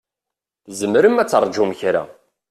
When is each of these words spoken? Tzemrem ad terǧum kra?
Tzemrem 0.65 1.15
ad 1.21 1.27
terǧum 1.29 1.71
kra? 1.79 2.03